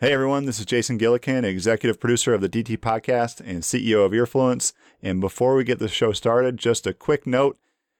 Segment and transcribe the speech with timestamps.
[0.00, 4.12] Hey everyone, this is Jason Gillikin, executive producer of the DT podcast and CEO of
[4.12, 4.72] Earfluence.
[5.02, 7.58] And before we get the show started, just a quick note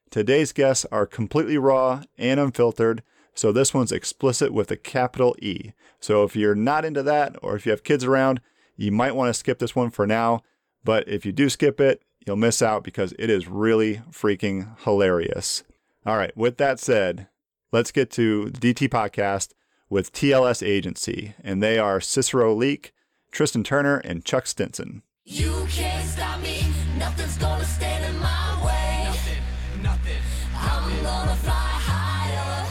[0.08, 3.02] today's guests are completely raw and unfiltered,
[3.34, 5.72] so this one's explicit with a capital E.
[5.98, 8.40] So if you're not into that, or if you have kids around,
[8.76, 10.44] you might want to skip this one for now.
[10.84, 15.64] But if you do skip it, you'll miss out because it is really freaking hilarious.
[16.06, 17.26] All right, with that said,
[17.72, 19.52] let's get to the DT podcast
[19.90, 22.92] with TLS Agency, and they are Cicero Leak,
[23.30, 25.02] Tristan Turner, and Chuck Stinson.
[25.24, 26.66] You can't stop me,
[26.98, 29.04] nothing's gonna stand in my way.
[29.06, 30.22] Nothing, nothing.
[30.54, 32.66] I'm gonna fly higher.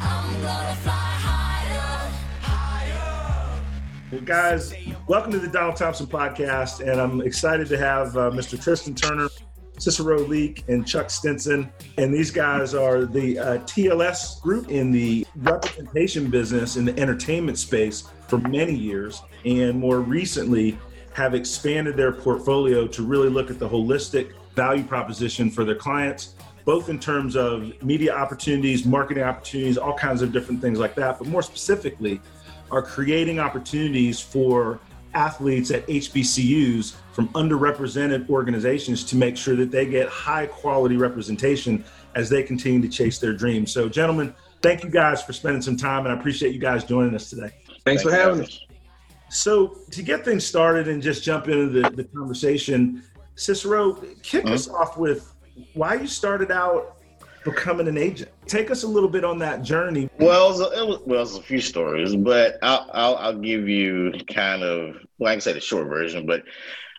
[0.00, 2.10] I'm gonna fly higher.
[2.40, 3.60] Higher.
[4.10, 4.74] Well, guys,
[5.06, 8.62] welcome to the Donald Thompson podcast, and I'm excited to have uh, Mr.
[8.62, 9.28] Tristan Turner
[9.82, 11.70] Cicero Leak, and Chuck Stinson.
[11.98, 17.58] And these guys are the uh, TLS group in the representation business in the entertainment
[17.58, 19.22] space for many years.
[19.44, 20.78] And more recently,
[21.14, 26.36] have expanded their portfolio to really look at the holistic value proposition for their clients,
[26.64, 31.18] both in terms of media opportunities, marketing opportunities, all kinds of different things like that.
[31.18, 32.20] But more specifically,
[32.70, 34.78] are creating opportunities for
[35.14, 41.84] athletes at HBCUs from underrepresented organizations to make sure that they get high quality representation
[42.14, 43.72] as they continue to chase their dreams.
[43.72, 47.14] So, gentlemen, thank you guys for spending some time, and I appreciate you guys joining
[47.14, 47.52] us today.
[47.66, 48.60] Thanks, Thanks for having us.
[49.28, 53.02] So, to get things started and just jump into the, the conversation,
[53.34, 54.54] Cicero, kick uh-huh.
[54.54, 55.34] us off with
[55.74, 56.96] why you started out
[57.44, 58.30] becoming an agent.
[58.46, 60.08] Take us a little bit on that journey.
[60.18, 63.68] Well, it was, it was well, it's a few stories, but I'll, I'll, I'll give
[63.68, 66.42] you kind of well, I can say the short version, but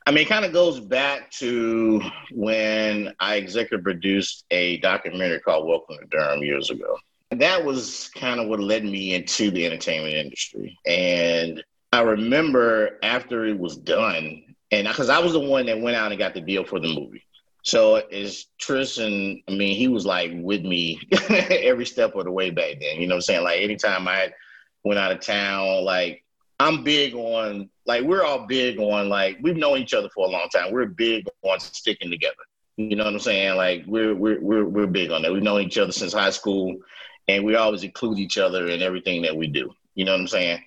[0.06, 2.02] I mean, it kind of goes back to
[2.32, 6.98] when I executive produced a documentary called Welcome to Durham years ago.
[7.32, 10.78] And That was kind of what led me into the entertainment industry.
[10.86, 15.96] And I remember after it was done, and because I was the one that went
[15.96, 17.24] out and got the deal for the movie.
[17.64, 22.50] So is Tristan, I mean, he was like with me every step of the way
[22.50, 23.00] back then.
[23.00, 23.44] You know what I'm saying?
[23.44, 24.32] Like anytime I
[24.84, 26.24] went out of town, like
[26.60, 30.30] I'm big on like we're all big on like we've known each other for a
[30.30, 30.74] long time.
[30.74, 32.36] We're big on sticking together.
[32.76, 33.56] You know what I'm saying?
[33.56, 35.32] Like we're we're we're we're big on that.
[35.32, 36.76] We've known each other since high school
[37.28, 39.72] and we always include each other in everything that we do.
[39.96, 40.64] You know what I'm saying?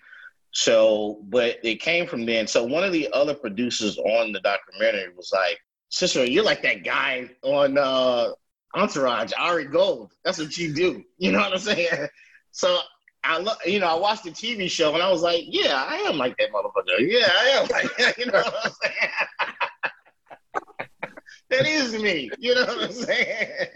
[0.53, 2.47] So, but it came from then.
[2.47, 6.85] So one of the other producers on the documentary was like, Cicero, you're like that
[6.85, 8.31] guy on uh,
[8.75, 10.13] Entourage, Ari Gold.
[10.25, 11.05] That's what you do.
[11.19, 12.09] You know what I'm saying?
[12.51, 12.79] So
[13.25, 15.97] I look, you know, I watched the TV show and I was like, yeah, I
[16.09, 17.01] am like that motherfucker.
[17.01, 18.17] Yeah, I am like.
[18.19, 19.11] You know what I'm saying?
[21.51, 22.31] That is me.
[22.39, 23.67] You know what I'm saying?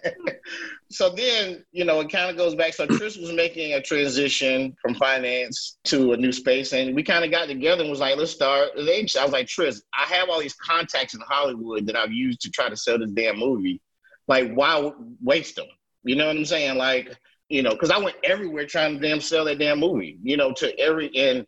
[0.90, 2.74] so then, you know, it kind of goes back.
[2.74, 7.24] So Tris was making a transition from finance to a new space, and we kind
[7.24, 8.70] of got together and was like, let's start.
[8.76, 12.50] I was like, Tris, I have all these contacts in Hollywood that I've used to
[12.50, 13.80] try to sell this damn movie.
[14.26, 14.90] Like, why
[15.22, 15.66] waste them?
[16.02, 16.76] You know what I'm saying?
[16.76, 17.16] Like,
[17.48, 20.52] you know, because I went everywhere trying to damn sell that damn movie, you know,
[20.54, 21.46] to every and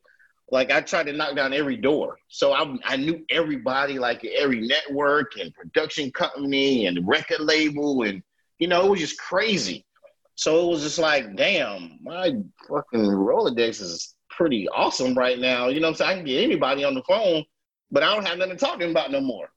[0.52, 2.18] like I tried to knock down every door.
[2.28, 8.22] So I, I knew everybody, like every network and production company and record label, and
[8.58, 9.86] you know, it was just crazy.
[10.34, 12.36] So it was just like, damn, my
[12.68, 15.68] fucking Rolodex is pretty awesome right now.
[15.68, 16.10] You know I'm saying?
[16.10, 17.44] I can get anybody on the phone,
[17.90, 19.48] but I don't have nothing to talk to them about no more.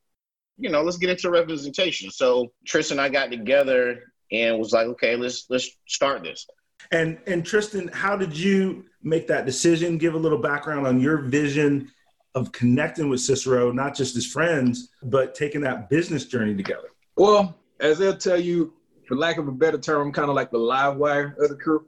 [0.57, 2.09] You know, let's get into representation.
[2.09, 3.99] So Tristan and I got together
[4.31, 6.47] and was like, okay, let's let's start this.
[6.91, 9.97] And and Tristan, how did you make that decision?
[9.97, 11.91] Give a little background on your vision
[12.33, 16.89] of connecting with Cicero, not just as friends, but taking that business journey together.
[17.15, 18.73] Well, as they'll tell you,
[19.07, 21.55] for lack of a better term, I'm kind of like the live wire of the
[21.55, 21.85] crew.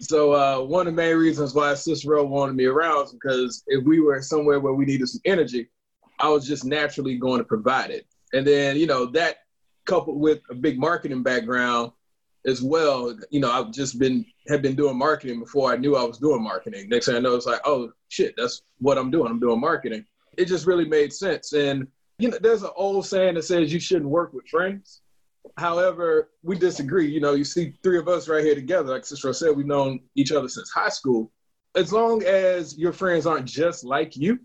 [0.00, 3.84] So uh, one of the main reasons why Cicero wanted me around is because if
[3.84, 5.68] we were somewhere where we needed some energy,
[6.20, 8.06] I was just naturally going to provide it.
[8.32, 9.38] And then, you know, that
[9.86, 11.92] coupled with a big marketing background
[12.46, 16.04] as well, you know, I've just been have been doing marketing before I knew I
[16.04, 16.88] was doing marketing.
[16.88, 19.30] Next thing I know, it's like, oh shit, that's what I'm doing.
[19.30, 20.04] I'm doing marketing.
[20.36, 21.52] It just really made sense.
[21.52, 21.86] And
[22.18, 25.02] you know, there's an old saying that says you shouldn't work with friends.
[25.56, 27.08] However, we disagree.
[27.08, 28.92] You know, you see three of us right here together.
[28.92, 31.30] Like Cicero said, we've known each other since high school.
[31.74, 34.38] As long as your friends aren't just like you,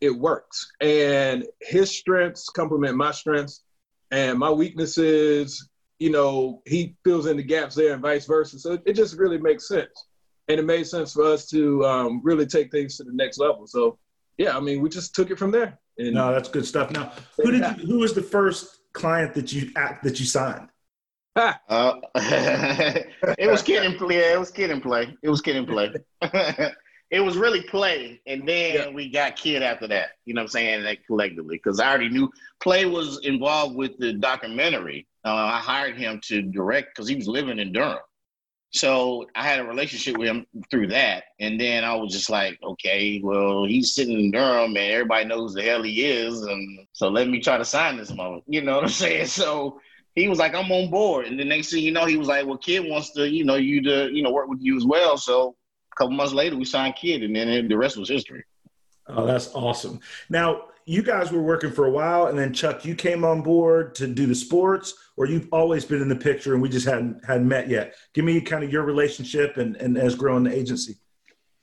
[0.00, 0.72] it works.
[0.80, 3.62] And his strengths complement my strengths,
[4.10, 5.68] and my weaknesses,
[6.00, 8.58] you know, he fills in the gaps there, and vice versa.
[8.58, 10.06] So it just really makes sense.
[10.48, 13.66] And it made sense for us to um, really take things to the next level.
[13.66, 13.98] So,
[14.38, 15.78] yeah, I mean, we just took it from there.
[15.98, 16.90] And no, that's good stuff.
[16.90, 19.70] Now, who did you, who was the first client that you
[20.02, 20.68] that you signed?
[21.36, 21.52] Uh,
[22.16, 24.16] it was Kid and Play.
[24.16, 25.16] Yeah, it was Kid and Play.
[25.22, 25.92] It was Kid and Play.
[27.10, 28.90] it was really play, and then yeah.
[28.90, 30.10] we got kid after that.
[30.24, 30.84] You know what I'm saying?
[30.84, 32.30] Like collectively, because I already knew
[32.60, 35.06] play was involved with the documentary.
[35.24, 37.98] Uh, I hired him to direct because he was living in Durham.
[38.72, 41.24] So I had a relationship with him through that.
[41.40, 45.54] And then I was just like, okay, well, he's sitting in Durham and everybody knows
[45.54, 46.42] the hell he is.
[46.42, 48.44] And so let me try to sign this moment.
[48.46, 49.26] You know what I'm saying?
[49.26, 49.80] So
[50.14, 51.26] he was like, I'm on board.
[51.26, 53.56] And the next thing you know, he was like, well, Kid wants to, you know,
[53.56, 55.16] you to, you know, work with you as well.
[55.16, 55.56] So
[55.92, 58.44] a couple months later, we signed Kid and then the rest was history.
[59.08, 59.98] Oh, that's awesome.
[60.28, 63.94] Now, you guys were working for a while, and then Chuck, you came on board
[63.94, 67.24] to do the sports, or you've always been in the picture and we just hadn't
[67.24, 67.94] hadn't met yet.
[68.12, 70.96] Give me kind of your relationship and, and as growing the agency.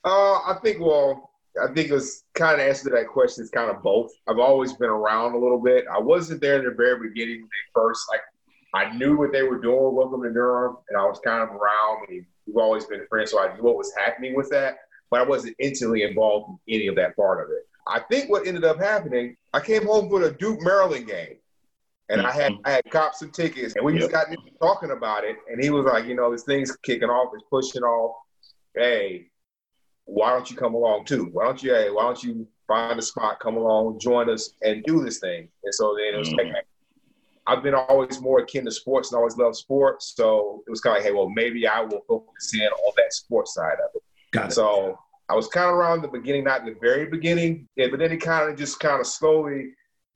[0.05, 1.31] Uh, I think well,
[1.61, 4.11] I think it's kind of answer to that question is kind of both.
[4.29, 5.83] I've always been around a little bit.
[5.93, 8.21] I wasn't there in the very beginning when they first like
[8.73, 12.05] I knew what they were doing, welcome to Durham, and I was kind of around.
[12.07, 14.77] And we've always been friends, so I knew what was happening with that,
[15.11, 17.67] but I wasn't intimately involved in any of that part of it.
[17.89, 21.37] I think what ended up happening, I came home for the Duke Maryland game.
[22.09, 24.03] And I had I had cops and tickets, and we yep.
[24.03, 24.27] just got
[24.61, 25.35] talking about it.
[25.51, 28.15] And he was like, you know, this thing's kicking off, it's pushing off.
[28.73, 29.27] Hey,
[30.05, 31.25] why don't you come along too?
[31.33, 31.73] Why don't you?
[31.73, 35.49] Hey, why don't you find a spot, come along, join us, and do this thing?
[35.65, 36.53] And so then it was mm-hmm.
[36.53, 36.65] like,
[37.45, 40.13] I've been always more akin to sports and always loved sports.
[40.15, 43.11] So it was kind of like, hey, well, maybe I will focus in on that
[43.11, 44.03] sports side of it.
[44.31, 44.53] Got it.
[44.53, 44.97] So
[45.29, 48.11] I was kind of around the beginning, not in the very beginning, yeah, but then
[48.11, 49.71] it kind of just kind of slowly,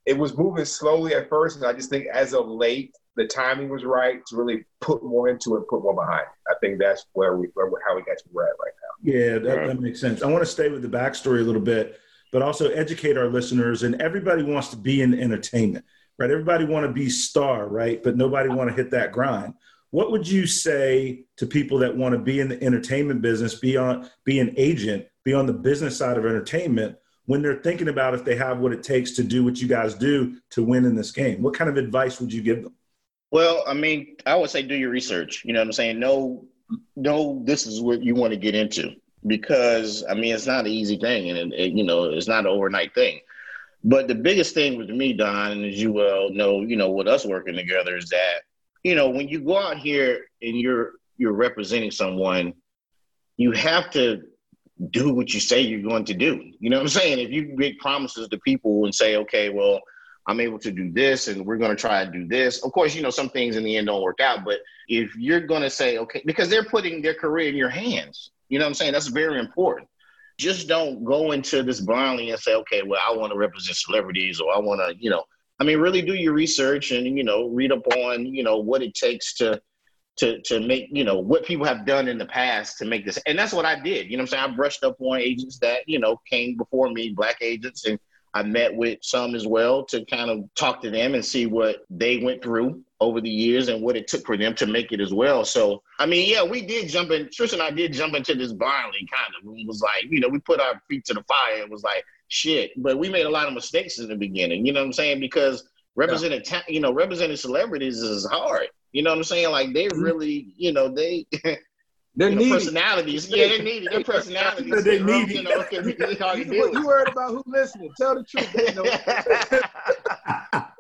[0.06, 1.58] it was moving slowly at first.
[1.58, 5.28] And I just think as of late, the timing was right to really put more
[5.28, 6.28] into it, put more behind.
[6.48, 9.14] I think that's where we, where, how we got to where at right now.
[9.14, 10.24] Yeah, that, that makes sense.
[10.24, 12.00] I want to stay with the backstory a little bit,
[12.32, 13.84] but also educate our listeners.
[13.84, 15.84] And everybody wants to be in entertainment,
[16.20, 16.32] right?
[16.32, 18.02] Everybody want to be star, right?
[18.02, 19.56] But nobody want to hit that grind.
[19.92, 23.78] What would you say to people that want to be in the entertainment business, be
[23.78, 26.96] on, be an agent, be on the business side of entertainment
[27.26, 29.94] when they're thinking about if they have what it takes to do what you guys
[29.94, 31.42] do to win in this game?
[31.42, 32.74] What kind of advice would you give them?
[33.32, 35.44] Well, I mean, I would say do your research.
[35.46, 36.00] You know what I'm saying?
[36.00, 36.46] No,
[36.96, 38.96] no, this is what you want to get into
[39.28, 42.42] because I mean, it's not an easy thing, and it, it, you know, it's not
[42.42, 43.20] an overnight thing.
[43.84, 47.08] But the biggest thing with me, Don, and as you well know, you know, with
[47.08, 48.42] us working together, is that
[48.84, 52.54] you know, when you go out here and you're you're representing someone,
[53.38, 54.24] you have to
[54.90, 56.52] do what you say you're going to do.
[56.60, 57.20] You know what I'm saying?
[57.20, 59.80] If you make promises to people and say, okay, well,
[60.28, 62.64] I'm able to do this and we're going to try to do this.
[62.64, 65.42] Of course, you know, some things in the end don't work out, but if you're
[65.42, 68.70] going to say, okay, because they're putting their career in your hands, you know what
[68.70, 68.94] I'm saying?
[68.94, 69.88] That's very important.
[70.38, 74.40] Just don't go into this blindly and say, okay, well, I want to represent celebrities
[74.40, 75.24] or I want to, you know,
[75.62, 78.82] I mean, really do your research and you know read up on you know what
[78.82, 79.62] it takes to
[80.18, 83.20] to to make you know what people have done in the past to make this,
[83.28, 84.10] and that's what I did.
[84.10, 87.10] You know, I'm saying I brushed up on agents that you know came before me,
[87.10, 88.00] black agents, and
[88.34, 91.86] I met with some as well to kind of talk to them and see what
[91.92, 95.00] they went through over the years and what it took for them to make it
[95.00, 95.46] as well.
[95.46, 97.30] So, I mean, yeah, we did jump in.
[97.32, 99.60] Tris and I did jump into this blindly, kind of.
[99.60, 101.62] It was like, you know, we put our feet to the fire.
[101.62, 102.72] It was like, shit.
[102.78, 104.66] But we made a lot of mistakes in the beginning.
[104.66, 105.20] You know what I'm saying?
[105.20, 106.62] Because representing, yeah.
[106.68, 108.68] you know, representing celebrities is hard.
[108.94, 109.52] You know what I'm saying?
[109.52, 110.02] Like they Mm-hmm.
[110.02, 111.28] really, you know, they
[112.16, 112.52] They're you know, needy.
[112.52, 113.30] personalities.
[113.30, 114.84] Yeah, they need Their personalities.
[114.84, 115.36] They needy.
[115.36, 117.92] You know, can be hard to You, you worried about who listening?
[117.98, 118.52] Tell the truth.
[118.52, 118.84] They know.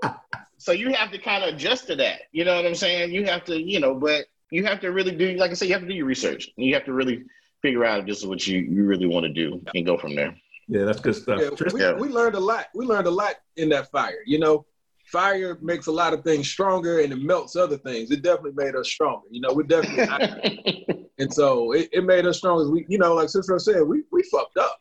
[0.58, 2.24] so you have to kind of adjust to that.
[2.34, 3.14] You know what I'm saying?
[3.14, 5.74] You have to, you know, but you have to really do, like I said, you
[5.74, 6.50] have to do your research.
[6.58, 7.24] You have to really
[7.62, 10.16] figure out if this is what you, you really want to do and go from
[10.16, 10.36] there.
[10.68, 11.40] Yeah, that's good stuff.
[11.42, 11.74] Yeah, Tristan?
[11.74, 11.94] we, Yeah.
[11.94, 12.68] we learned a lot.
[12.74, 14.20] We learned a lot in that fire.
[14.26, 14.66] You know,
[15.12, 18.12] fire makes a lot of things stronger and it melts other things.
[18.12, 19.28] It definitely made us stronger.
[19.30, 22.70] You know, we definitely and so it, it made us stronger.
[22.70, 24.80] We, you know, like Cicero said, we we fucked up.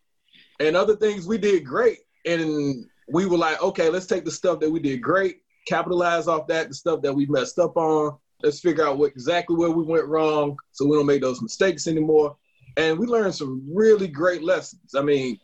[0.61, 1.99] And other things we did great.
[2.27, 6.47] And we were like, okay, let's take the stuff that we did great, capitalize off
[6.49, 8.17] that, the stuff that we messed up on.
[8.43, 11.87] Let's figure out what exactly where we went wrong so we don't make those mistakes
[11.87, 12.37] anymore.
[12.77, 14.95] And we learned some really great lessons.
[14.95, 15.39] I mean,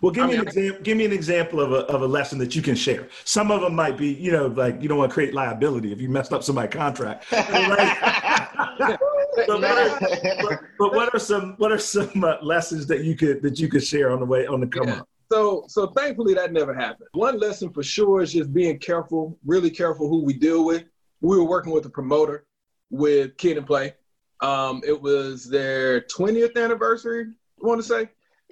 [0.00, 0.80] Well, give I me mean, an example.
[0.82, 3.08] Give me an example of a of a lesson that you can share.
[3.24, 6.00] Some of them might be, you know, like you don't want to create liability if
[6.00, 7.26] you messed up somebody's contract.
[9.46, 13.16] But, what are, but, but what are some what are some uh, lessons that you
[13.16, 14.98] could that you could share on the way on the come Yeah.
[15.00, 15.08] up?
[15.32, 17.08] So, so thankfully that never happened.
[17.14, 20.84] One lesson for sure is just being careful, really careful who we deal with.
[21.20, 22.46] We were working with a promoter
[22.90, 23.94] with Kid and Play.
[24.40, 27.24] Um, it was their 20th anniversary,
[27.62, 28.08] I want to say,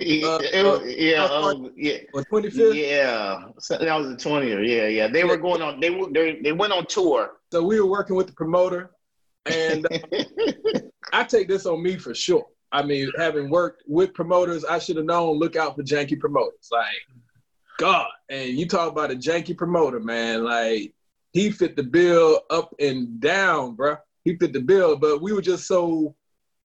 [0.07, 1.99] yeah, Uh, it yeah, uh, um, yeah.
[2.15, 2.75] or 25th.
[2.75, 4.67] Yeah, so that was the 20th.
[4.67, 5.09] Yeah, yeah.
[5.09, 5.81] They were going on.
[5.81, 6.11] They were.
[6.11, 7.33] They, they went on tour.
[7.53, 8.91] So we were working with the promoter,
[9.47, 10.25] and uh,
[11.13, 12.47] I take this on me for sure.
[12.73, 16.69] I mean, having worked with promoters, I should have known look out for janky promoters.
[16.73, 16.87] Like,
[17.79, 20.45] God, and you talk about a janky promoter, man.
[20.45, 20.95] Like,
[21.33, 23.99] he fit the bill up and down, bruh.
[24.25, 26.15] He fit the bill, but we were just so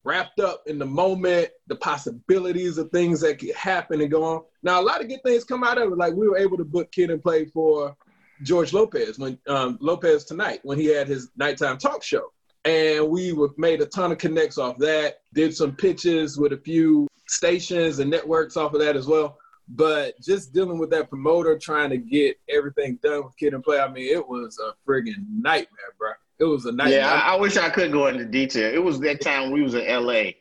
[0.08, 4.42] wrapped up in the moment, the possibilities of things that could happen and go on.
[4.64, 5.98] Now, a lot of good things come out of it.
[5.98, 7.94] Like, we were able to book Kid and Play for
[8.42, 12.32] George Lopez when um, Lopez Tonight when he had his nighttime talk show,
[12.64, 15.18] and we made a ton of connects off that.
[15.34, 19.38] Did some pitches with a few stations and networks off of that as well.
[19.68, 23.80] But just dealing with that promoter trying to get everything done with Kid and Play,
[23.80, 26.12] I mean, it was a friggin' nightmare, bro.
[26.39, 27.00] It was a nightmare.
[27.00, 28.74] Yeah, I, I wish I could go into detail.
[28.74, 30.32] It was that time we was in LA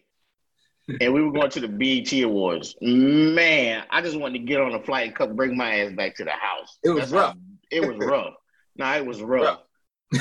[1.00, 2.76] and we were going to the BET Awards.
[2.80, 6.14] Man, I just wanted to get on a flight and come bring my ass back
[6.16, 6.78] to the house.
[6.84, 7.34] It was That's rough.
[7.34, 8.34] how- it was rough.
[8.76, 9.62] no, it was rough.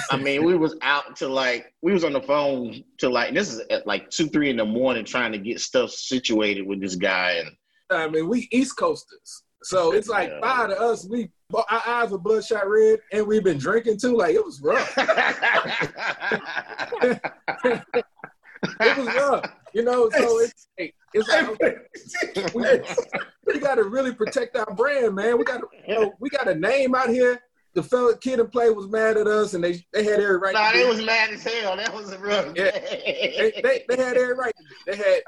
[0.10, 3.54] I mean, we was out to like we was on the phone to like this
[3.54, 6.96] is at like two, three in the morning trying to get stuff situated with this
[6.96, 7.52] guy and
[7.92, 9.44] I mean, we East Coasters.
[9.66, 10.40] So it's like Yeah.
[10.42, 11.08] five to us.
[11.10, 14.16] We our eyes were bloodshot red, and we've been drinking too.
[14.18, 14.94] Like it was rough.
[18.80, 19.46] It was rough.
[19.74, 21.76] You know, so it's it's like okay,
[22.56, 22.66] we,
[23.46, 25.38] we got to really protect our brand, man.
[25.38, 27.40] We got to you know, we got a name out here.
[27.74, 30.54] The fella Kid and Play was mad at us, and they they had every right.
[30.54, 31.76] nah, they was mad as hell.
[31.78, 32.72] That was a rough Yeah.
[32.72, 34.56] they, they, they had every right.
[34.88, 35.22] They had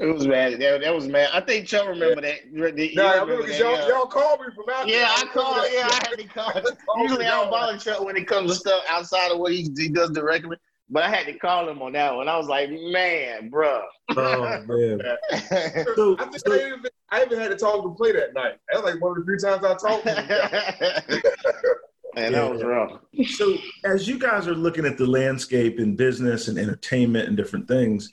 [0.00, 0.52] it was mad.
[0.60, 1.30] That, that was mad.
[1.32, 2.40] I think Chuck remember that.
[2.52, 3.88] The- you Nah, I remember remember 'cause that, y'all, yeah.
[3.88, 5.08] y'all called me from out Yeah.
[5.16, 5.66] I called.
[5.72, 6.52] Yeah, I had to call.
[7.02, 9.88] Usually, I don't bother Chuck when it comes to stuff outside of what he, he
[9.88, 10.56] does directly.
[10.88, 12.28] But I had to call him on that one.
[12.28, 13.82] I was like, man, bruh.
[14.16, 15.00] Oh man.
[15.96, 18.54] So, I think so- I, even, I even had to talk to play that night.
[18.70, 21.22] That was like one of the few times I talked to him.
[22.14, 22.92] Man, that was rough.
[23.34, 27.68] So, as you guys are looking at the landscape in business and entertainment and different
[27.68, 28.10] things,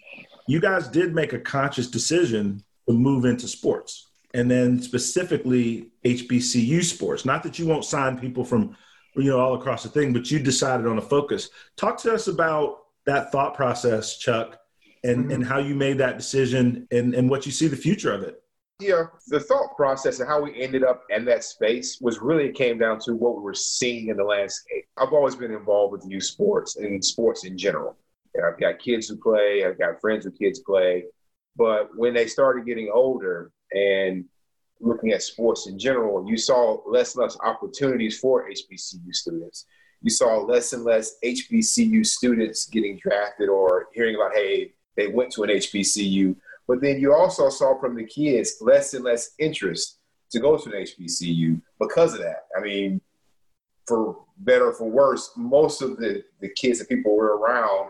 [0.47, 6.83] you guys did make a conscious decision to move into sports and then specifically HBCU
[6.83, 7.23] sports.
[7.25, 8.75] Not that you won't sign people from,
[9.15, 11.49] you know, all across the thing, but you decided on a focus.
[11.77, 14.59] Talk to us about that thought process, Chuck,
[15.03, 15.33] and, Mhm.
[15.33, 18.41] and how you made that decision and, and what you see the future of it.
[18.79, 22.55] Yeah, the thought process and how we ended up in that space was really it
[22.55, 24.85] came down to what we were seeing in the landscape.
[24.97, 27.95] I've always been involved with youth sports and sports in general.
[28.33, 31.05] And I've got kids who play, I've got friends who kids play.
[31.55, 34.25] But when they started getting older and
[34.79, 39.65] looking at sports in general, you saw less and less opportunities for HBCU students.
[40.01, 45.31] You saw less and less HBCU students getting drafted or hearing about, hey, they went
[45.33, 46.35] to an HBCU.
[46.67, 49.99] But then you also saw from the kids less and less interest
[50.31, 52.47] to go to an HBCU because of that.
[52.57, 52.99] I mean,
[53.87, 57.89] for better or for worse, most of the, the kids and people were around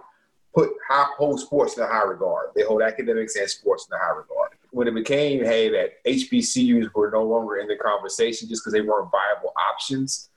[0.53, 2.49] put high, hold sports in a high regard.
[2.55, 4.51] They hold academics and sports in a high regard.
[4.71, 8.81] When it became, hey, that HBCUs were no longer in the conversation just because they
[8.81, 10.29] weren't viable options,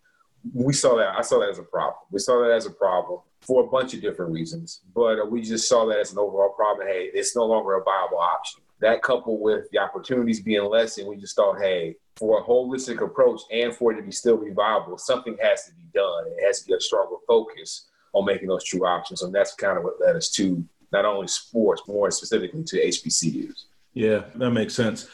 [0.52, 1.16] we saw that.
[1.16, 1.96] I saw that as a problem.
[2.11, 5.68] We saw that as a problem for a bunch of different reasons, but we just
[5.68, 6.87] saw that as an overall problem.
[6.87, 8.62] Hey, it's no longer a viable option.
[8.80, 13.02] That coupled with the opportunities being less, and we just thought, hey, for a holistic
[13.02, 16.25] approach and for it to be still be viable, something has to be done.
[16.26, 19.23] It has to be a stronger focus on making those true options.
[19.23, 23.64] And that's kind of what led us to not only sports, more specifically to HBCUs.
[23.92, 25.08] Yeah, that makes sense.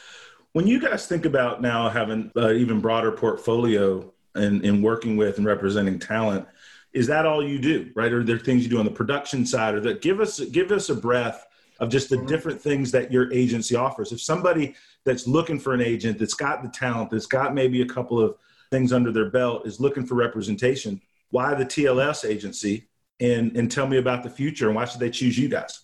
[0.53, 5.37] When you guys think about now having an even broader portfolio and, and working with
[5.37, 6.47] and representing talent,
[6.93, 8.13] is that all you do, right?
[8.13, 10.89] Are there things you do on the production side, or that give us give us
[10.89, 11.47] a breath
[11.79, 14.11] of just the different things that your agency offers?
[14.11, 17.85] If somebody that's looking for an agent that's got the talent, that's got maybe a
[17.85, 18.35] couple of
[18.69, 22.87] things under their belt, is looking for representation, why the TLS agency?
[23.19, 25.81] And and tell me about the future and why should they choose you guys?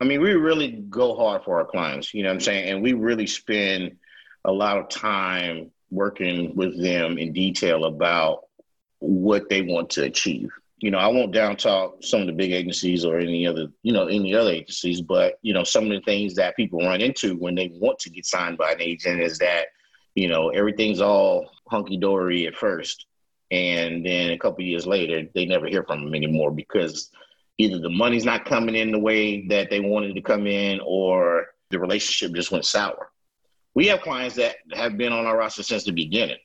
[0.00, 2.68] I mean, we really go hard for our clients, you know what I'm saying?
[2.70, 3.96] And we really spend
[4.44, 8.44] a lot of time working with them in detail about
[9.00, 10.50] what they want to achieve.
[10.78, 13.92] You know, I won't down talk some of the big agencies or any other, you
[13.92, 17.36] know, any other agencies, but you know, some of the things that people run into
[17.36, 19.66] when they want to get signed by an agent is that,
[20.14, 23.06] you know, everything's all hunky dory at first,
[23.50, 27.10] and then a couple years later, they never hear from them anymore because
[27.56, 31.46] either the money's not coming in the way that they wanted to come in, or
[31.70, 33.10] the relationship just went sour.
[33.74, 36.38] We have clients that have been on our roster since the beginning.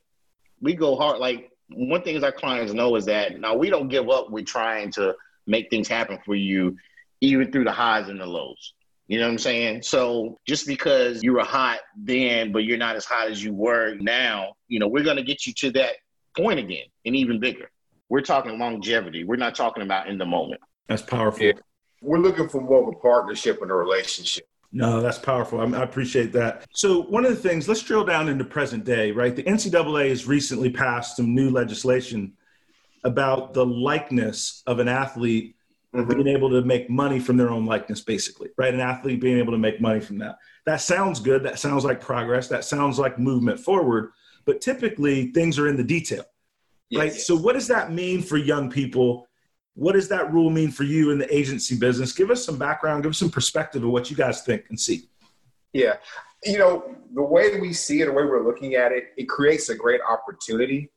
[0.62, 4.10] We go hard, like one thing our clients know is that now we don't give
[4.10, 4.30] up.
[4.30, 5.16] We're trying to
[5.48, 6.78] make things happen for you,
[7.22, 8.74] even through the highs and the lows.
[9.08, 9.82] You know what I'm saying?
[9.82, 13.96] So just because you were hot then, but you're not as hot as you were
[13.96, 15.96] now, you know, we're going to get you to that
[16.36, 17.70] point again and even bigger.
[18.10, 19.24] We're talking longevity.
[19.24, 20.62] We're not talking about in the moment.
[20.88, 21.46] That's powerful.
[21.46, 21.54] Yeah.
[22.02, 24.48] We're looking for more of a partnership and a relationship.
[24.76, 25.62] No, that's powerful.
[25.62, 26.66] I, appreciate that.
[26.74, 29.36] So, one of the things, let's drill down into present day, right?
[29.36, 32.34] The NCAA has recently passed some new legislation
[33.04, 35.56] about the likeness of an athlete
[35.94, 36.12] mm-hmm.
[36.12, 38.74] being able to make money from their own likeness, basically, right?
[38.74, 40.38] An athlete being able to make money from that.
[40.66, 41.44] That sounds good.
[41.44, 42.48] That sounds like progress.
[42.48, 44.12] That sounds like movement forward.
[44.46, 46.26] But typically, things are in the detail,
[46.90, 47.00] yes.
[47.00, 47.14] right?
[47.14, 49.28] So, what does that mean for young people?
[49.76, 52.12] What does that rule mean for you in the agency business?
[52.12, 55.10] Give us some background, give us some perspective of what you guys think and see.
[55.72, 55.96] Yeah.
[56.44, 59.70] You know, the way we see it, the way we're looking at it, it creates
[59.70, 60.92] a great opportunity.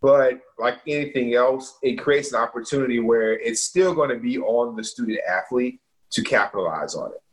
[0.00, 4.76] But like anything else, it creates an opportunity where it's still going to be on
[4.76, 5.80] the student athlete
[6.12, 7.23] to capitalize on it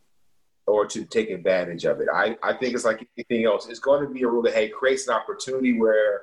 [0.68, 2.08] or to take advantage of it.
[2.14, 3.68] I, I think it's like anything else.
[3.68, 6.22] It's going to be a rule that, hey, creates an opportunity where,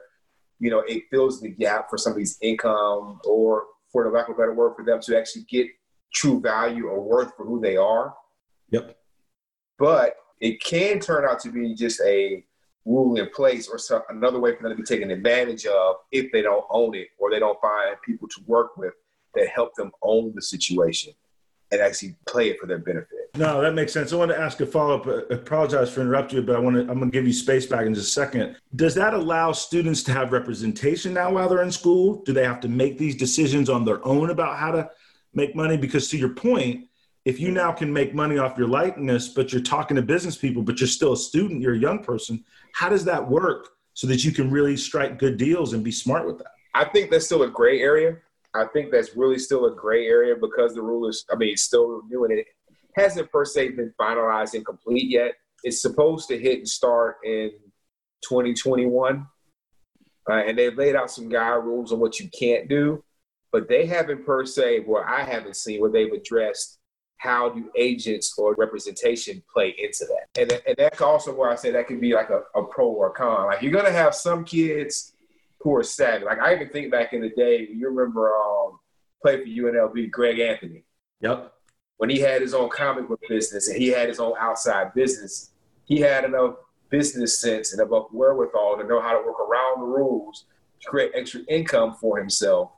[0.59, 4.39] you know, it fills the gap for somebody's income or for the lack of a
[4.39, 5.67] better word, for them to actually get
[6.15, 8.15] true value or worth for who they are.
[8.71, 8.97] Yep.
[9.79, 12.45] But it can turn out to be just a
[12.85, 16.33] rule in place or some, another way for them to be taken advantage of if
[16.33, 18.95] they don't own it or they don't find people to work with
[19.35, 21.13] that help them own the situation
[21.71, 23.31] and actually play it for their benefit.
[23.37, 24.13] No, that makes sense.
[24.13, 25.07] I want to ask a follow up.
[25.31, 26.81] I apologize for interrupting you, but I want to.
[26.83, 28.57] I'm going to give you space back in just a second.
[28.75, 32.23] Does that allow students to have representation now while they're in school?
[32.25, 34.91] Do they have to make these decisions on their own about how to
[35.35, 35.77] make money?
[35.77, 36.87] Because to your point,
[37.25, 40.63] if you now can make money off your likeness, but you're talking to business people,
[40.63, 42.43] but you're still a student, you're a young person.
[42.73, 46.27] How does that work so that you can really strike good deals and be smart
[46.27, 46.53] with that?
[46.75, 48.17] I think that's still a gray area.
[48.55, 51.63] I think that's really still a gray area because the rule is, I mean, it's
[51.63, 52.47] still new and it
[52.97, 55.35] hasn't per se been finalized and complete yet.
[55.63, 57.51] It's supposed to hit and start in
[58.29, 59.27] 2021.
[60.29, 63.03] Uh, and they've laid out some guide rules on what you can't do,
[63.51, 66.79] but they haven't per se, where I haven't seen where they've addressed
[67.17, 70.41] how do agents or representation play into that.
[70.41, 73.09] And, and that's also where I say that could be like a, a pro or
[73.09, 73.47] a con.
[73.47, 75.15] Like you're going to have some kids
[75.77, 76.25] are savvy.
[76.25, 78.79] Like I even think back in the day, you remember um,
[79.23, 80.85] play for UNLV, Greg Anthony.
[81.21, 81.53] Yep.
[81.97, 85.51] When he had his own comic book business and he had his own outside business,
[85.85, 86.55] he had enough
[86.91, 90.45] business sense and enough wherewithal to know how to work around the rules
[90.81, 92.71] to create extra income for himself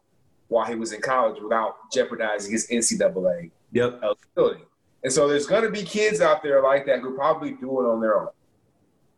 [0.48, 4.00] while he was in college without jeopardizing his NCAA yep.
[4.02, 4.64] eligibility.
[5.02, 7.90] And so there's going to be kids out there like that who probably do it
[7.90, 8.28] on their own.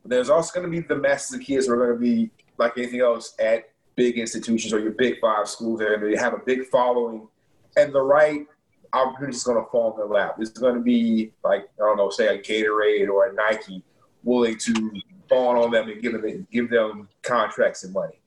[0.02, 2.30] But there's also going to be the masses of kids who are going to be
[2.58, 6.38] like anything else at big institutions or your big five schools that they have a
[6.38, 7.28] big following
[7.76, 8.46] and the right
[8.92, 10.36] opportunity is going to fall in their lap.
[10.38, 13.82] It's going to be like, I don't know, say a Gatorade or a Nike
[14.22, 14.92] willing to
[15.28, 18.20] fall on them and give them, give them contracts and money.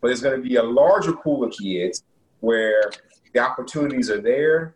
[0.00, 2.02] But there's going to be a larger pool of kids
[2.40, 2.90] where
[3.32, 4.74] the opportunities are there.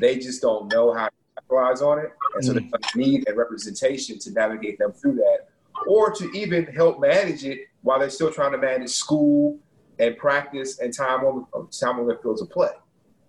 [0.00, 2.12] They just don't know how to capitalize on it.
[2.34, 2.70] And so mm.
[2.70, 5.48] they need a representation to navigate them through that
[5.86, 9.56] or to even help manage it while they're still trying to manage school
[10.00, 12.70] and practice and time on time on the fields to play.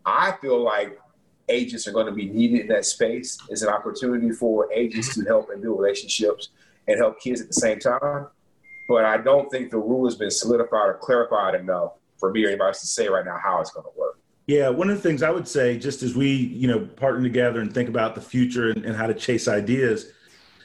[0.04, 1.00] I feel like
[1.48, 3.38] agents are going to be needed in that space.
[3.50, 6.50] It's an opportunity for agents to help and build relationships
[6.88, 8.30] and help kids at the same time.
[8.90, 12.48] But I don't think the rule has been solidified or clarified enough for me or
[12.48, 14.20] anybody else to say right now how it's going to work.
[14.48, 17.60] Yeah, one of the things I would say, just as we, you know, partner together
[17.60, 20.14] and think about the future and, and how to chase ideas,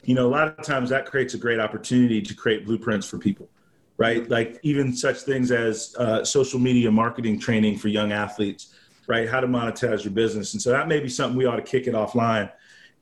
[0.03, 3.17] you know, a lot of times that creates a great opportunity to create blueprints for
[3.19, 3.49] people,
[3.97, 4.29] right?
[4.29, 8.73] Like even such things as uh, social media marketing training for young athletes,
[9.07, 9.29] right?
[9.29, 10.53] How to monetize your business.
[10.53, 12.51] And so that may be something we ought to kick it offline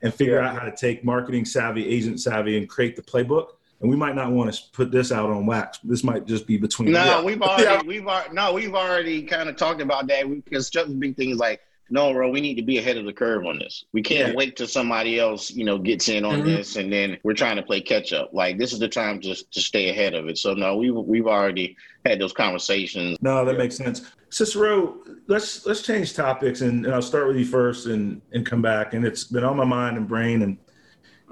[0.02, 0.50] and figure yeah.
[0.50, 3.50] out how to take marketing savvy, agent savvy, and create the playbook
[3.82, 5.80] and we might not want to put this out on wax.
[5.84, 6.92] This might just be between.
[6.92, 7.24] No, yeah.
[7.24, 7.82] we've already yeah.
[7.82, 11.38] we've already no, we've already kind of talked about that because just big thing is
[11.38, 13.84] like, no, bro, we need to be ahead of the curve on this.
[13.92, 14.36] We can't yeah.
[14.36, 16.48] wait till somebody else, you know, gets in on mm-hmm.
[16.48, 18.30] this, and then we're trying to play catch up.
[18.34, 20.38] Like this is the time just to stay ahead of it.
[20.38, 21.76] So no, we've we've already
[22.06, 23.18] had those conversations.
[23.22, 24.10] No, that makes sense.
[24.30, 28.62] Cicero, let's let's change topics, and, and I'll start with you first, and and come
[28.62, 28.94] back.
[28.94, 30.58] And it's been on my mind and brain, and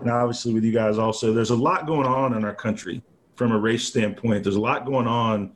[0.01, 3.01] and obviously with you guys also, there's a lot going on in our country
[3.35, 4.43] from a race standpoint.
[4.43, 5.53] There's a lot going on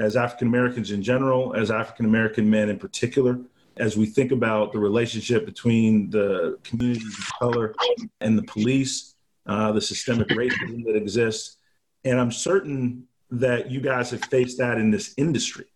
[0.00, 3.38] as African Americans in general, as African American men in particular,
[3.76, 7.74] as we think about the relationship between the communities of color
[8.20, 9.14] and the police,
[9.46, 11.56] uh, the systemic racism that exists.
[12.04, 15.66] And I'm certain that you guys have faced that in this industry,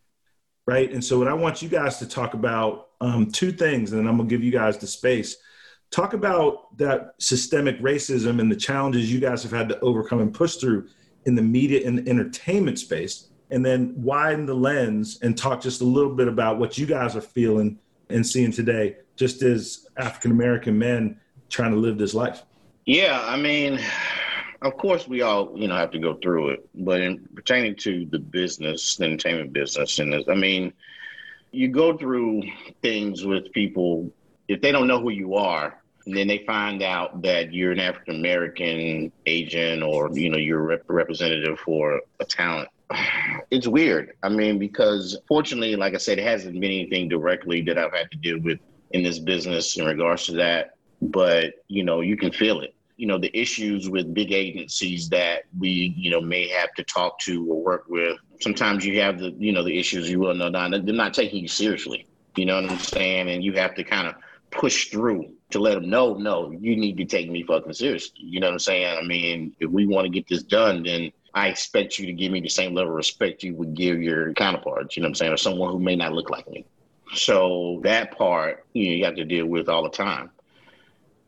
[0.66, 0.92] right?
[0.92, 4.08] And so, what I want you guys to talk about um, two things, and then
[4.08, 5.36] I'm gonna give you guys the space
[5.94, 10.34] Talk about that systemic racism and the challenges you guys have had to overcome and
[10.34, 10.88] push through
[11.24, 13.28] in the media and entertainment space.
[13.52, 17.14] And then widen the lens and talk just a little bit about what you guys
[17.14, 17.78] are feeling
[18.14, 22.42] and seeing today, just as African American men trying to live this life.
[22.86, 23.80] Yeah, I mean,
[24.62, 28.06] of course we all you know have to go through it, but in pertaining to
[28.06, 30.72] the business, the entertainment business, and this, I mean,
[31.50, 32.42] you go through
[32.82, 34.10] things with people
[34.48, 38.16] if they don't know who you are, then they find out that you're an African
[38.16, 42.68] American agent or you know you're a rep- representative for a talent.
[43.50, 44.12] It's weird.
[44.22, 48.10] I mean, because fortunately, like I said, it hasn't been anything directly that I've had
[48.10, 48.58] to deal with
[48.90, 50.76] in this business in regards to that.
[51.02, 52.74] But you know, you can feel it.
[52.96, 57.18] You know, the issues with big agencies that we you know may have to talk
[57.20, 58.16] to or work with.
[58.40, 61.42] Sometimes you have the you know the issues you will know not they're not taking
[61.42, 62.06] you seriously.
[62.36, 63.30] You know what I'm saying?
[63.30, 64.14] And you have to kind of
[64.50, 68.16] push through to let them know, no, you need to take me fucking seriously.
[68.18, 68.98] You know what I'm saying?
[68.98, 72.30] I mean, if we want to get this done, then I expect you to give
[72.30, 75.14] me the same level of respect you would give your counterparts, you know what I'm
[75.16, 76.64] saying, or someone who may not look like me.
[77.14, 80.30] So that part, you know, you have to deal with all the time.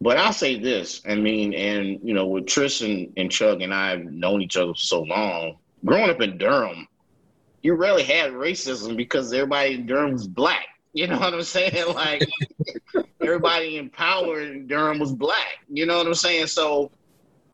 [0.01, 3.91] But I'll say this, I mean, and you know, with Tristan and Chuck and I
[3.91, 6.87] have known each other for so long, growing up in Durham,
[7.63, 10.67] you rarely had racism because everybody in Durham was black.
[10.93, 11.73] You know what I'm saying?
[11.95, 12.29] Like
[13.21, 15.59] everybody in power in Durham was black.
[15.69, 16.47] You know what I'm saying?
[16.47, 16.91] So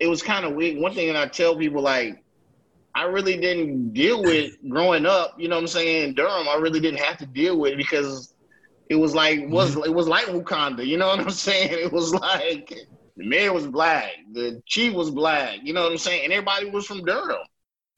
[0.00, 0.78] it was kind of weird.
[0.78, 2.22] One thing that I tell people like
[2.94, 6.48] I really didn't deal with growing up, you know what I'm saying, in Durham.
[6.48, 8.34] I really didn't have to deal with it because
[8.90, 9.84] it was like was mm-hmm.
[9.84, 11.70] it was like Wakanda, you know what I'm saying?
[11.72, 12.74] It was like
[13.16, 16.24] the mayor was black, the chief was black, you know what I'm saying?
[16.24, 17.38] And everybody was from Durham.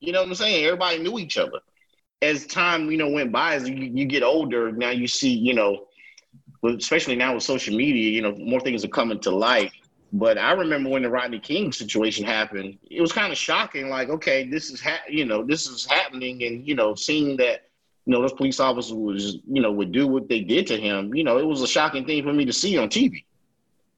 [0.01, 0.65] You know what I'm saying?
[0.65, 1.61] Everybody knew each other
[2.23, 5.55] as time you know went by, as you, you get older, now you see you
[5.55, 5.87] know,
[6.65, 9.73] especially now with social media, you know, more things are coming to light.
[10.17, 13.89] But I remember when the Rodney King situation happened, it was kind of shocking.
[13.89, 17.69] Like, okay, this is ha- you know this is happening, and you know, seeing that
[18.07, 21.13] you know those police officers was you know would do what they did to him,
[21.17, 23.25] you know, it was a shocking thing for me to see on TV.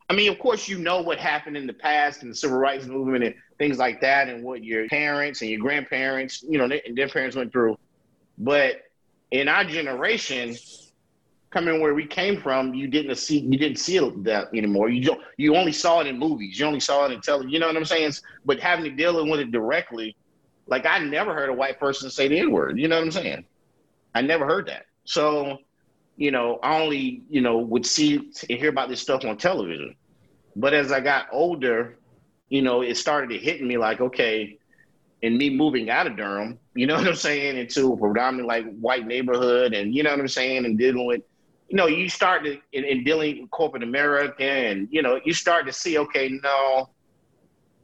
[0.09, 2.87] I mean, of course, you know what happened in the past and the civil rights
[2.87, 6.97] movement and things like that, and what your parents and your grandparents, you know, and
[6.97, 7.77] their parents went through.
[8.39, 8.85] But
[9.33, 10.57] in our generation,
[11.57, 14.91] coming where we came from, you didn't see you didn't see that anymore.
[14.91, 16.59] You don't you only saw it in movies.
[16.59, 17.51] You only saw it in television.
[17.51, 18.13] You know what I'm saying?
[18.45, 20.15] But having to deal with it directly,
[20.67, 22.79] like I never heard a white person say the N word.
[22.79, 23.47] You know what I'm saying?
[24.15, 24.85] I never heard that.
[25.05, 25.57] So,
[26.19, 29.97] you know, I only you know would see and hear about this stuff on television.
[30.57, 31.99] But as I got older,
[32.51, 34.59] you know, it started to hit me like, okay,
[35.23, 38.79] and me moving out of Durham, you know what I'm saying, into a predominantly like
[38.79, 41.23] white neighborhood, and you know what I'm saying, and dealing with,
[41.69, 45.35] you know, you start to in, in dealing with corporate America, and you know, you
[45.35, 46.91] start to see, okay, no,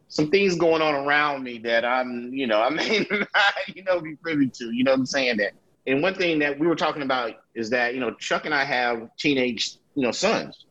[0.08, 4.00] some things going on around me that I'm, you know, I may not, you know,
[4.00, 5.52] be privy to, you know what I'm saying that.
[5.86, 8.64] And one thing that we were talking about is that, you know, Chuck and I
[8.64, 10.66] have teenage, you know, sons.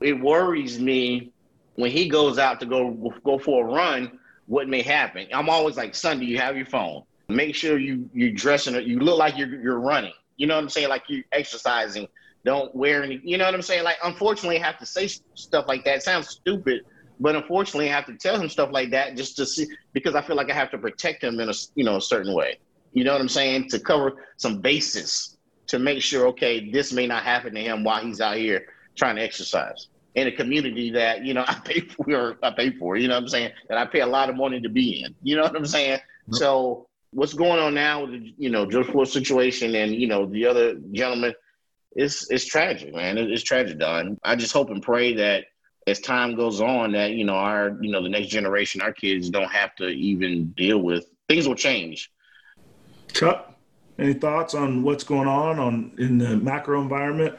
[0.00, 1.32] It worries me
[1.76, 5.28] when he goes out to go go for a run what may happen.
[5.32, 7.02] I'm always like, son, do you have your phone?
[7.28, 8.74] Make sure you you dressing.
[8.74, 10.14] You look like you're you're running.
[10.38, 10.88] You know what I'm saying?
[10.88, 12.08] Like you're exercising.
[12.48, 13.20] Don't wear any.
[13.22, 13.84] You know what I'm saying?
[13.84, 15.96] Like, unfortunately, I have to say stuff like that.
[15.96, 16.82] It sounds stupid,
[17.20, 20.22] but unfortunately, I have to tell him stuff like that just to see because I
[20.22, 22.58] feel like I have to protect him in a you know a certain way.
[22.94, 23.68] You know what I'm saying?
[23.70, 28.02] To cover some bases to make sure, okay, this may not happen to him while
[28.02, 32.38] he's out here trying to exercise in a community that you know I pay for.
[32.42, 32.96] I pay for.
[32.96, 33.52] You know what I'm saying?
[33.68, 35.14] That I pay a lot of money to be in.
[35.22, 35.98] You know what I'm saying?
[35.98, 36.34] Mm-hmm.
[36.34, 40.26] So what's going on now with the, you know George Floyd situation and you know
[40.26, 41.34] the other gentleman,
[41.92, 43.18] it's it's tragic, man.
[43.18, 44.18] It's tragic, Don.
[44.22, 45.44] I just hope and pray that
[45.86, 49.30] as time goes on, that you know our you know the next generation, our kids
[49.30, 52.10] don't have to even deal with things will change.
[53.12, 53.54] Chuck,
[53.98, 57.36] any thoughts on what's going on on in the macro environment?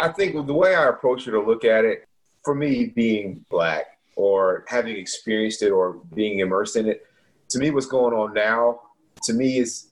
[0.00, 2.06] I think the way I approach it or look at it,
[2.44, 3.86] for me, being black
[4.16, 7.06] or having experienced it or being immersed in it,
[7.50, 8.80] to me, what's going on now,
[9.24, 9.90] to me, is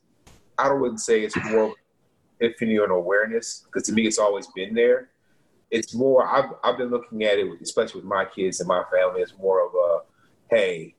[0.59, 1.75] I don't wouldn't say it's more
[2.41, 5.11] epiphany or awareness because to me, it's always been there.
[5.71, 9.21] It's more I've I've been looking at it, especially with my kids and my family,
[9.23, 10.95] it's more of a hey,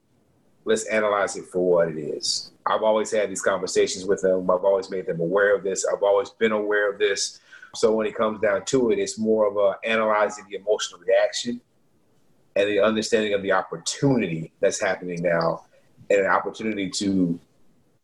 [0.66, 2.52] let's analyze it for what it is.
[2.66, 4.50] I've always had these conversations with them.
[4.52, 5.86] I've always made them aware of this.
[5.86, 7.40] I've always been aware of this.
[7.76, 11.62] So when it comes down to it, it's more of a analyzing the emotional reaction
[12.56, 15.66] and the understanding of the opportunity that's happening now
[16.10, 17.40] and an opportunity to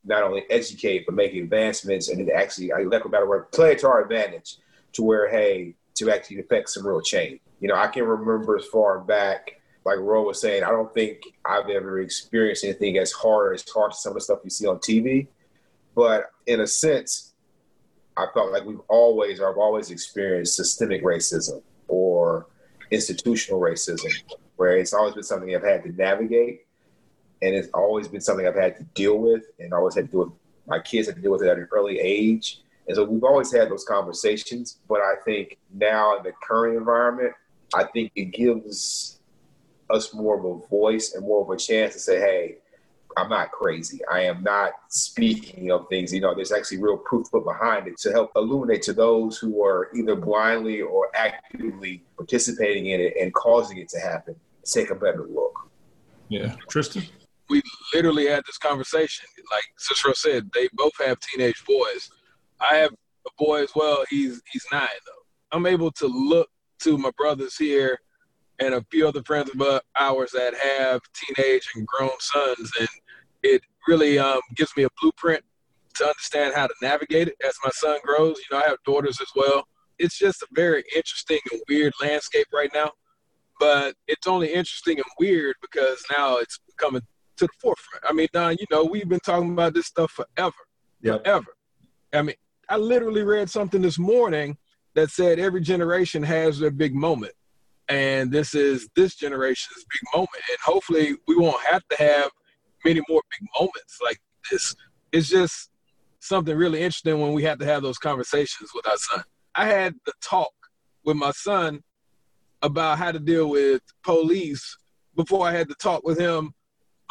[0.06, 4.02] not only educate but make advancements and actually I like about word play to our
[4.02, 4.58] advantage
[4.94, 7.40] to where hey to actually affect some real change.
[7.60, 11.22] You know, I can remember as far back like Ro was saying, I don't think
[11.46, 14.68] I've ever experienced anything as hard as hard as some of the stuff you see
[14.68, 15.28] on TV.
[15.96, 17.34] But in a sense,
[18.16, 22.48] I felt like we've always, or I've always experienced systemic racism or
[22.92, 24.10] institutional racism,
[24.56, 26.66] where it's always been something I've had to navigate,
[27.44, 30.20] and it's always been something I've had to deal with, and always had to deal
[30.22, 30.34] with.
[30.66, 33.52] My kids had to deal with it at an early age, and so we've always
[33.52, 34.80] had those conversations.
[34.88, 37.34] But I think now in the current environment,
[37.76, 39.20] I think it gives
[39.90, 42.58] us more of a voice and more of a chance to say, hey,
[43.18, 44.00] I'm not crazy.
[44.12, 46.14] I am not speaking of things.
[46.14, 49.64] You know, there's actually real proof put behind it to help illuminate to those who
[49.64, 54.36] are either blindly or actively participating in it and causing it to happen.
[54.64, 55.70] Take a better look.
[56.30, 57.04] Yeah, Tristan.
[57.50, 57.62] We
[57.94, 59.26] literally had this conversation.
[59.52, 62.10] Like Cicero said, they both have teenage boys.
[62.60, 64.04] I have a boy as well.
[64.10, 65.58] He's he's nine though.
[65.58, 68.00] I'm able to look to my brothers here
[68.60, 72.90] and a few other friends of ours that have teenage and grown sons, and
[73.42, 75.44] it really um, gives me a blueprint
[75.96, 78.38] to understand how to navigate it as my son grows.
[78.38, 79.68] You know, I have daughters as well.
[80.00, 82.92] It's just a very interesting and weird landscape right now,
[83.60, 87.02] but it's only interesting and weird because now it's coming
[87.38, 88.04] to the forefront.
[88.08, 90.56] I mean, Don, you know, we've been talking about this stuff forever,
[91.02, 91.24] yep.
[91.24, 91.48] forever.
[92.14, 92.36] I mean,
[92.70, 94.58] I literally read something this morning
[94.94, 97.34] that said every generation has their big moment
[97.90, 100.44] and this is this generation's big moment.
[100.50, 102.32] And hopefully, we won't have to have
[102.86, 104.20] many more big moments like
[104.50, 104.76] this.
[105.12, 105.70] It's just
[106.20, 109.24] something really interesting when we have to have those conversations with our son.
[109.56, 110.54] I had the talk
[111.06, 111.82] with my son
[112.62, 114.78] about how to deal with police
[115.16, 116.54] before I had to talk with him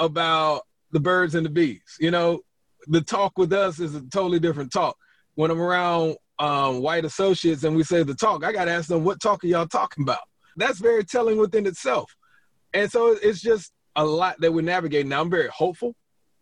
[0.03, 1.97] about the birds and the bees.
[1.99, 2.41] You know,
[2.89, 4.97] the talk with us is a totally different talk.
[5.35, 8.89] When I'm around um, white associates and we say the talk, I got to ask
[8.89, 10.19] them, what talk are y'all talking about?
[10.57, 12.15] that's very telling within itself.
[12.75, 15.09] And so it's just a lot that we're navigating.
[15.09, 15.95] Now I'm very hopeful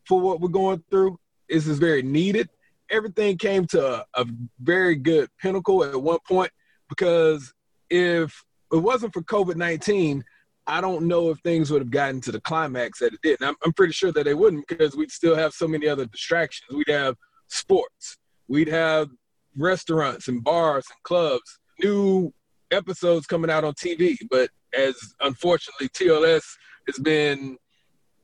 [0.06, 1.18] for what we're going through.
[1.48, 2.48] This is very needed.
[2.90, 4.26] Everything came to a, a
[4.60, 6.50] very good pinnacle at one point
[6.88, 7.52] because
[7.88, 10.24] if it wasn't for COVID 19,
[10.70, 13.40] I don't know if things would have gotten to the climax that it did.
[13.40, 16.06] And I'm, I'm pretty sure that they wouldn't because we'd still have so many other
[16.06, 16.70] distractions.
[16.72, 17.16] We'd have
[17.48, 19.08] sports, we'd have
[19.56, 22.32] restaurants and bars and clubs, new
[22.70, 26.44] episodes coming out on TV, but as unfortunately TLS
[26.86, 27.56] has been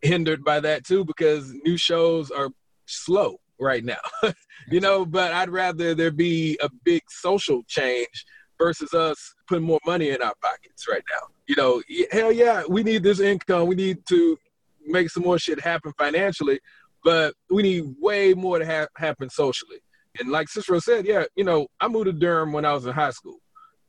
[0.02, 2.50] hindered by that too because new shows are
[2.86, 3.96] slow right now.
[4.70, 8.24] you know, but I'd rather there be a big social change
[8.56, 11.26] versus us putting more money in our pockets right now.
[11.46, 13.68] You know, hell yeah, we need this income.
[13.68, 14.36] We need to
[14.84, 16.60] make some more shit happen financially,
[17.04, 19.78] but we need way more to ha- happen socially.
[20.18, 22.92] And like Cicero said, yeah, you know, I moved to Durham when I was in
[22.92, 23.38] high school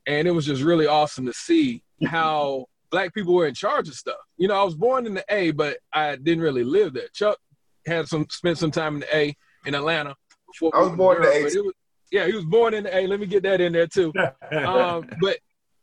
[0.08, 3.94] and it was just really awesome to see how black people were in charge of
[3.94, 4.18] stuff.
[4.38, 7.10] You know, I was born in the A, but I didn't really live there.
[7.14, 7.38] Chuck
[7.86, 10.16] had some spent some time in the A in Atlanta.
[10.48, 11.44] Before I was born in the A.
[11.44, 11.74] Was,
[12.12, 13.06] yeah, he was born in the A.
[13.06, 14.14] Let me get that in there too.
[14.52, 15.38] um, but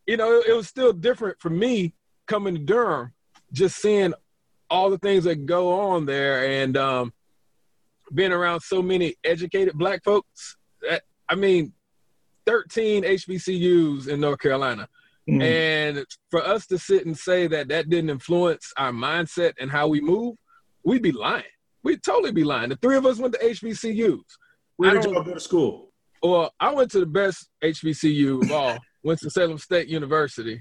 [0.07, 1.95] you know, it, it was still different for me
[2.27, 3.13] coming to Durham,
[3.53, 4.15] just seeing
[4.71, 7.13] all the things that go on there, and um,
[8.13, 10.57] being around so many educated black folks.
[10.83, 11.73] That, I mean,
[12.47, 14.89] 13 HBCUs in North Carolina.
[15.29, 15.43] Mm.
[15.43, 19.89] And for us to sit and say that that didn't influence our mindset and how
[19.89, 20.37] we move,
[20.85, 21.45] we'd be lying.
[21.83, 22.71] We'd totally be lying.
[22.71, 24.21] The three of us went to HBCUs.
[24.77, 25.93] Where did you go to school?
[26.23, 30.61] Well, I went to the best HBCU of all, Winston-Salem State University.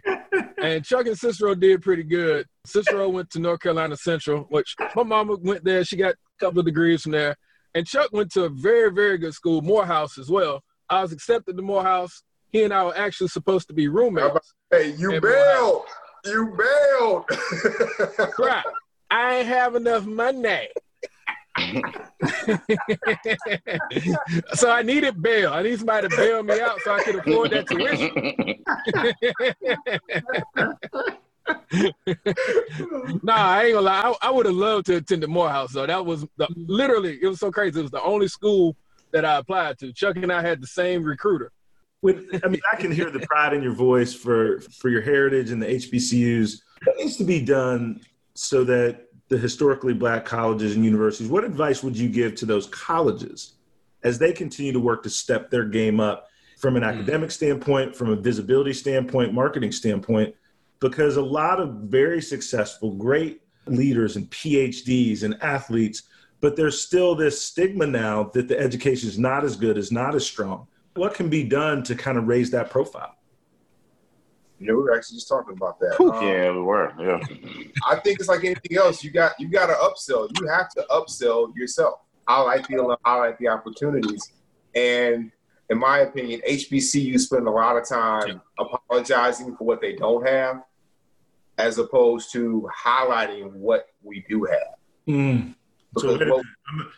[0.61, 2.45] and Chuck and Cicero did pretty good.
[2.65, 5.83] Cicero went to North Carolina Central, which my mama went there.
[5.83, 7.35] She got a couple of degrees from there.
[7.73, 10.61] And Chuck went to a very, very good school, Morehouse as well.
[10.89, 12.21] I was accepted to Morehouse.
[12.51, 14.53] He and I were actually supposed to be roommates.
[14.69, 15.85] Hey, you bailed.
[16.23, 17.25] You bailed.
[18.33, 18.65] Crap.
[19.09, 20.67] I ain't have enough money.
[24.53, 25.53] So I needed bail.
[25.53, 28.63] I need somebody to bail me out so I could afford that tuition.
[33.23, 34.01] nah, I ain't gonna lie.
[34.01, 35.85] I, I would have loved to attend the Morehouse though.
[35.85, 37.79] That was the, literally it was so crazy.
[37.79, 38.75] It was the only school
[39.11, 39.93] that I applied to.
[39.93, 41.51] Chuck and I had the same recruiter.
[42.01, 45.51] With, I mean, I can hear the pride in your voice for for your heritage
[45.51, 46.61] and the HBCUs.
[46.83, 48.01] What needs to be done
[48.33, 52.67] so that the historically black colleges and universities, what advice would you give to those
[52.67, 53.53] colleges
[54.03, 56.27] as they continue to work to step their game up
[56.59, 56.87] from an mm.
[56.87, 60.35] academic standpoint, from a visibility standpoint, marketing standpoint?
[60.79, 66.03] Because a lot of very successful, great leaders and PhDs and athletes,
[66.41, 70.13] but there's still this stigma now that the education is not as good, is not
[70.13, 70.67] as strong.
[70.95, 73.15] What can be done to kind of raise that profile?
[74.63, 75.99] Yeah, we were actually just talking about that.
[75.99, 76.93] Um, yeah, we were.
[76.99, 77.19] Yeah.
[77.89, 79.03] I think it's like anything else.
[79.03, 80.29] You got you got to upsell.
[80.39, 81.99] You have to upsell yourself.
[82.27, 84.31] Highlight the highlight the opportunities.
[84.75, 85.31] And
[85.69, 90.63] in my opinion, HBCU spend a lot of time apologizing for what they don't have,
[91.57, 94.75] as opposed to highlighting what we do have.
[95.07, 95.55] Mm.
[95.97, 96.43] So I'm,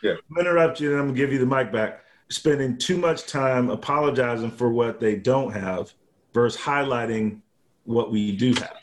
[0.02, 0.12] yeah.
[0.12, 2.00] I'm gonna interrupt you and I'm gonna give you the mic back.
[2.28, 5.92] Spending too much time apologizing for what they don't have
[6.32, 7.40] versus highlighting
[7.86, 8.76] what we do have.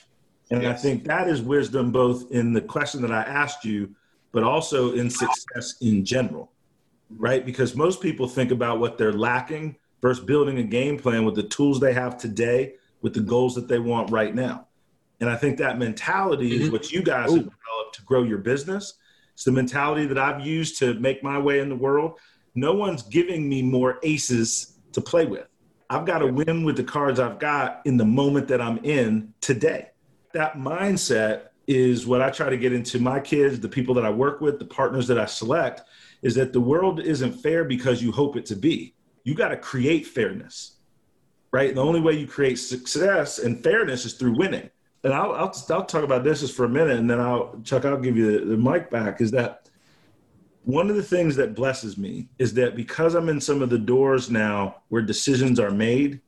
[0.52, 0.80] And yes.
[0.80, 3.96] I think that is wisdom both in the question that I asked you,
[4.32, 6.52] but also in success in general,
[7.18, 7.46] right?
[7.46, 11.44] Because most people think about what they're lacking versus building a game plan with the
[11.44, 14.68] tools they have today, with the goals that they want right now.
[15.20, 16.64] And I think that mentality mm-hmm.
[16.64, 17.36] is what you guys Ooh.
[17.36, 18.96] have developed to grow your business.
[19.34, 22.20] It's the mentality that I've used to make my way in the world.
[22.56, 25.48] No one's giving me more aces to play with.
[25.90, 29.34] I've got to win with the cards I've got in the moment that I'm in
[29.42, 29.90] today.
[30.34, 34.10] That mindset is what I try to get into my kids, the people that I
[34.10, 35.82] work with, the partners that I select,
[36.22, 38.96] is that the world isn't fair because you hope it to be.
[39.24, 40.78] You got to create fairness,
[41.52, 41.74] right?
[41.74, 44.70] the only way you create success and fairness is through winning.
[45.04, 47.86] And I'll, I'll, I'll talk about this just for a minute, and then I'll, Chuck,
[47.86, 49.22] I'll give you the, the mic back.
[49.22, 49.63] Is that
[50.64, 53.78] one of the things that blesses me is that because I'm in some of the
[53.78, 56.22] doors now where decisions are made,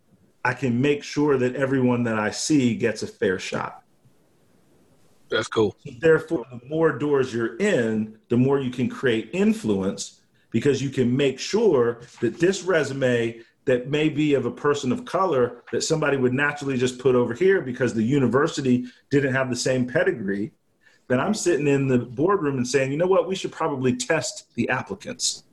[0.44, 3.84] I can make sure that everyone that I see gets a fair shot.
[5.30, 5.76] That's cool.
[6.00, 10.22] Therefore, the more doors you're in, the more you can create influence
[10.52, 15.04] because you can make sure that this resume that may be of a person of
[15.06, 19.56] color that somebody would naturally just put over here because the university didn't have the
[19.56, 20.52] same pedigree
[21.08, 24.54] then I'm sitting in the boardroom and saying, you know what, we should probably test
[24.56, 25.44] the applicants.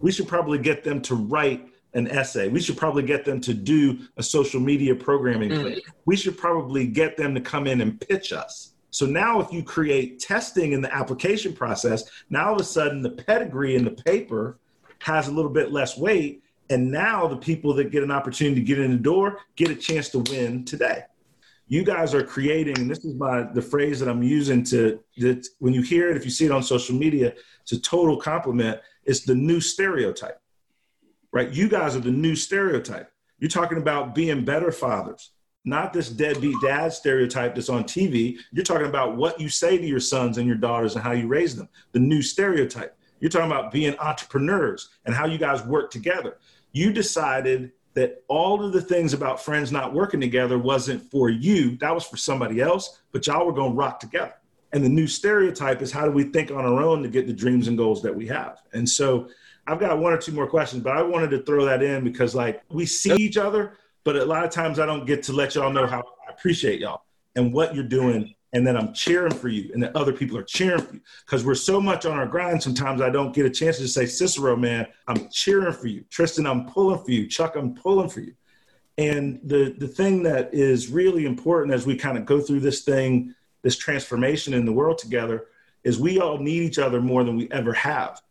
[0.00, 2.48] We should probably get them to write an essay.
[2.48, 5.80] We should probably get them to do a social media programming mm.
[6.04, 8.74] We should probably get them to come in and pitch us.
[8.90, 13.02] So now, if you create testing in the application process, now all of a sudden
[13.02, 14.58] the pedigree in the paper
[15.00, 16.42] has a little bit less weight.
[16.70, 19.74] And now the people that get an opportunity to get in the door get a
[19.74, 21.04] chance to win today
[21.68, 25.46] you guys are creating, and this is my the phrase that I'm using to that
[25.58, 28.80] when you hear it, if you see it on social media, it's a total compliment.
[29.04, 30.40] It's the new stereotype,
[31.32, 31.50] right?
[31.50, 33.10] You guys are the new stereotype.
[33.38, 35.32] You're talking about being better fathers,
[35.64, 38.38] not this deadbeat dad stereotype that's on TV.
[38.52, 41.26] You're talking about what you say to your sons and your daughters and how you
[41.26, 41.68] raise them.
[41.92, 42.96] The new stereotype.
[43.18, 46.38] You're talking about being entrepreneurs and how you guys work together.
[46.72, 51.78] You decided that all of the things about friends not working together wasn't for you,
[51.78, 54.34] that was for somebody else, but y'all were going to rock together.
[54.72, 57.32] And the new stereotype is how do we think on our own to get the
[57.32, 58.60] dreams and goals that we have?
[58.74, 59.30] And so
[59.66, 62.34] I've got one or two more questions, but I wanted to throw that in because
[62.34, 65.54] like we see each other, but a lot of times I don't get to let
[65.54, 67.02] y'all know how I appreciate y'all
[67.34, 70.42] and what you're doing and then I'm cheering for you, and then other people are
[70.42, 71.00] cheering for you.
[71.26, 74.06] Because we're so much on our grind, sometimes I don't get a chance to say,
[74.06, 76.04] Cicero, man, I'm cheering for you.
[76.10, 77.26] Tristian, I'm pulling for you.
[77.26, 78.32] Chuck, I'm pulling for you.
[78.96, 82.80] And the the thing that is really important as we kind of go through this
[82.80, 85.48] thing, this transformation in the world together,
[85.84, 88.22] is we all need each other more than we ever have.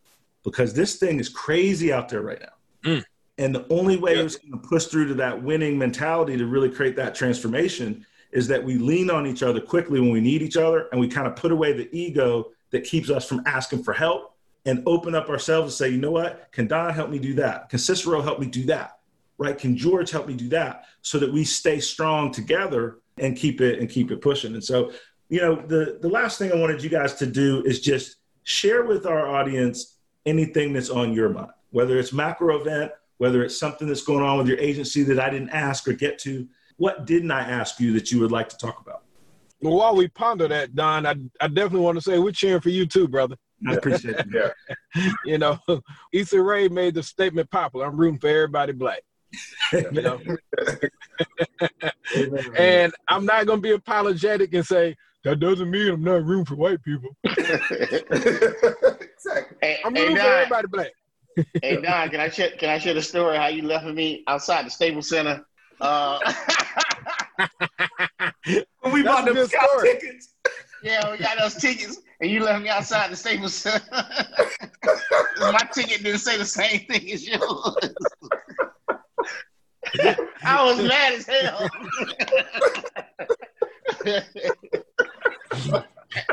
[0.43, 2.91] Because this thing is crazy out there right now.
[2.91, 3.03] Mm.
[3.38, 6.71] And the only way it's going to push through to that winning mentality to really
[6.71, 10.57] create that transformation is that we lean on each other quickly when we need each
[10.57, 13.93] other and we kind of put away the ego that keeps us from asking for
[13.93, 16.51] help and open up ourselves and say, you know what?
[16.51, 17.69] Can Don help me do that?
[17.69, 18.99] Can Cicero help me do that?
[19.38, 19.57] Right?
[19.57, 20.83] Can George help me do that?
[21.01, 24.53] So that we stay strong together and keep it and keep it pushing.
[24.53, 24.91] And so,
[25.29, 28.83] you know, the the last thing I wanted you guys to do is just share
[28.83, 33.88] with our audience anything that's on your mind, whether it's macro event, whether it's something
[33.88, 36.47] that's going on with your agency that I didn't ask or get to.
[36.78, 39.03] What didn't I ask you that you would like to talk about?
[39.61, 42.69] Well, while we ponder that, Don, I, I definitely want to say we're cheering for
[42.69, 43.36] you too, brother.
[43.67, 44.28] I appreciate it.
[44.95, 45.11] Yeah.
[45.26, 45.59] you know,
[46.13, 47.86] Issa Rae made the statement popular.
[47.86, 49.01] I'm rooting for everybody black.
[49.91, 50.21] You know,
[52.57, 56.55] and I'm not gonna be apologetic and say that doesn't mean I'm not rooting for
[56.55, 57.09] white people.
[57.23, 57.88] exactly.
[59.61, 60.91] Hey, I'm hey, rooting for everybody black.
[61.61, 64.65] hey Don, can I share, can I share the story how you left me outside
[64.65, 65.45] the Staples Center?
[65.82, 66.19] Uh,
[68.82, 69.89] When we bought a them good scout story.
[69.93, 70.36] tickets.
[70.84, 73.65] yeah, we got those tickets, and you left me outside the Staples
[75.39, 77.95] My ticket didn't say the same thing as yours.
[80.45, 81.71] I was mad as hell.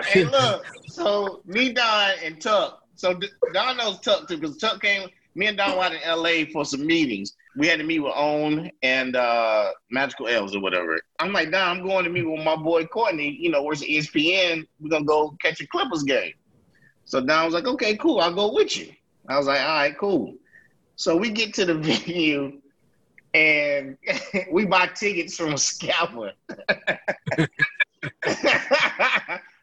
[0.05, 0.67] hey, look.
[0.87, 2.83] So me, Don, and Tuck.
[2.95, 5.09] So D- Don knows Tuck too, because Tuck came.
[5.35, 6.45] Me and Don went in L.A.
[6.47, 7.35] for some meetings.
[7.57, 11.01] We had to meet with OWN and uh, Magical Elves or whatever.
[11.19, 13.37] I'm like, Don, I'm going to meet with my boy Courtney.
[13.39, 14.67] You know, where's ESPN?
[14.81, 16.33] We're gonna go catch a Clippers game.
[17.05, 18.21] So Don was like, okay, cool.
[18.21, 18.93] I'll go with you.
[19.29, 20.35] I was like, all right, cool.
[20.97, 22.61] So we get to the venue
[23.35, 23.97] and
[24.53, 26.33] we buy tickets from a scalper.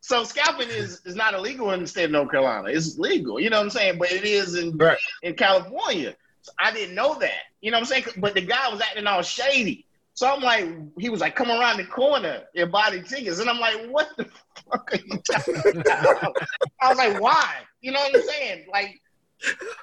[0.10, 2.70] so scalping is, is not illegal in the state of North Carolina.
[2.70, 4.00] It's legal, you know what I'm saying?
[4.00, 4.98] But it is in Right.
[5.22, 6.16] in California.
[6.42, 7.42] So I didn't know that.
[7.62, 8.16] You know what I'm saying?
[8.18, 9.86] But the guy was acting all shady.
[10.16, 10.66] So I'm like,
[10.98, 13.40] he was like, come around the corner and buy the tickets.
[13.40, 14.26] And I'm like, what the
[14.72, 16.36] fuck are you talking about?
[16.82, 17.58] I was like, why?
[17.82, 18.66] You know what I'm saying?
[18.72, 19.00] Like,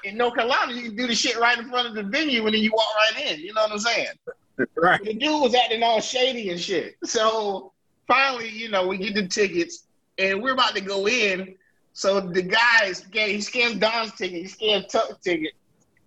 [0.03, 2.53] in North Carolina, you can do the shit right in front of the venue and
[2.53, 3.39] then you walk right in.
[3.39, 4.09] You know what I'm saying?
[4.75, 5.01] Right.
[5.05, 6.97] The dude was acting all shady and shit.
[7.05, 7.73] So
[8.09, 9.86] finally, you know, we get the tickets
[10.19, 11.55] and we're about to go in.
[11.93, 15.53] So the guy, he scans Don's ticket, he scans Tuck's ticket,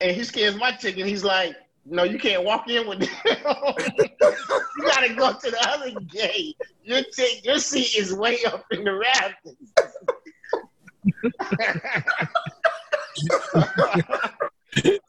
[0.02, 1.06] and he scans my ticket.
[1.08, 1.56] He's like,
[1.86, 3.10] no, you can't walk in with them.
[3.26, 6.58] you gotta go to the other gate.
[6.84, 9.56] Your, t- your seat is way up in the rafters.
[14.84, 15.00] hey,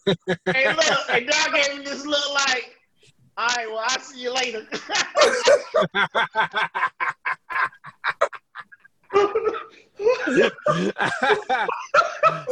[0.74, 2.76] look, and Don gave me this look like,
[3.36, 4.66] all right, well, I'll see you later.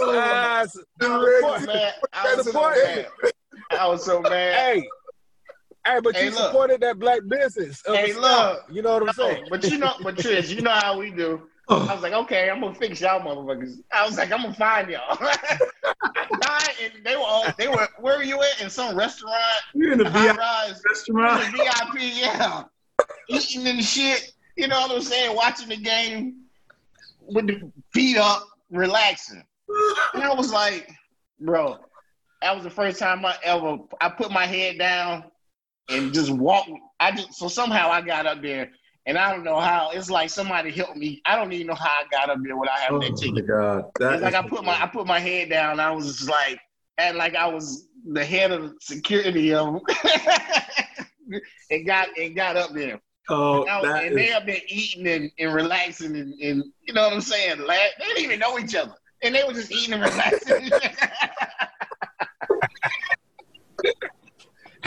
[0.00, 1.92] Ah, s- Poor man.
[2.12, 2.76] I was so Support.
[2.76, 3.06] mad.
[3.70, 4.54] I was so mad.
[4.54, 4.88] hey,
[5.86, 6.46] hey, but Hey, you look.
[6.46, 7.82] supported that black business.
[7.82, 8.72] of Hey, the scout.
[9.16, 9.38] Look.
[9.38, 9.70] you know what I'm saying?
[9.70, 11.42] but you know, but Trish, you know how we do.
[11.70, 13.74] I was like, okay, I'm gonna fix y'all motherfuckers.
[13.92, 15.18] I was like, I'm gonna find y'all.
[16.82, 19.36] and they were all, they were where were you at in some restaurant,
[19.74, 21.44] You're in the VIP rise, restaurant.
[21.44, 22.62] in the VIP, yeah,
[23.28, 24.32] eating and shit.
[24.56, 25.36] You know what I'm saying?
[25.36, 26.44] Watching the game
[27.20, 29.44] with the feet up, relaxing.
[30.14, 30.90] And I was like,
[31.40, 31.76] bro,
[32.40, 35.24] that was the first time I ever I put my head down
[35.88, 36.70] and just walked.
[36.98, 38.70] I just so somehow I got up there,
[39.08, 39.90] and I don't know how.
[39.92, 41.20] It's like somebody helped me.
[41.26, 43.46] I don't even know how I got up there without having Oh that ticket.
[43.48, 43.84] god!
[43.98, 45.80] That It's like I put my I put my head down.
[45.80, 46.60] I was just like,
[46.98, 49.80] and like I was the head of security of,
[51.70, 53.00] and got and got up there.
[53.28, 57.02] oh, And, was- and they have been eating and, and relaxing and, and you know
[57.04, 57.58] what I'm saying?
[57.60, 60.70] La- They didn't even know each other, and they were just eating and relaxing.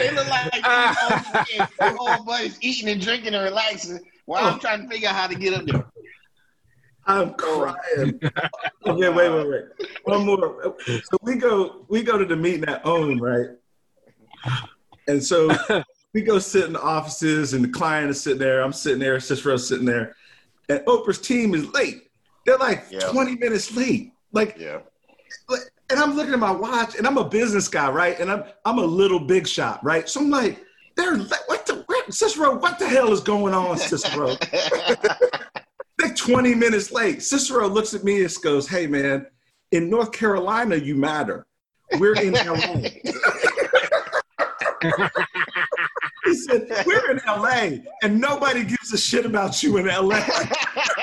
[0.02, 4.60] they look like three old, three old buddies eating and drinking and relaxing while I'm
[4.60, 5.86] trying to figure out how to get up there.
[7.08, 8.20] I'm crying.
[8.86, 9.64] okay, wait, wait, wait.
[10.04, 10.76] One more.
[10.88, 13.48] So we go, we go to the meeting at OWN, right?
[15.08, 15.50] And so
[16.14, 18.62] we go sit in the offices, and the client is sitting there.
[18.62, 19.20] I'm sitting there.
[19.20, 20.16] Cicero's sitting there,
[20.70, 22.04] and Oprah's team is late.
[22.46, 23.00] They're like Yeah.
[23.12, 24.14] 20 minutes late.
[24.32, 24.80] Like, Yeah.
[25.92, 28.20] And I'm looking at my watch, and I'm a business guy, right?
[28.20, 30.08] And I'm I'm a little big shot, right?
[30.08, 30.64] So I'm like,
[30.96, 32.58] they're like, what the what, Cicero?
[32.58, 34.36] What the hell is going on, Cicero?
[35.98, 37.22] They're 20 minutes late.
[37.22, 39.28] Cicero looks at me and goes, Hey man,
[39.72, 41.46] in North Carolina, you matter.
[41.98, 42.90] We're in LA.
[46.24, 50.22] he said, We're in LA and nobody gives a shit about you in LA.